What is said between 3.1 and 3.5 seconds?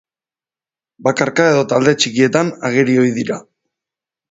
dira.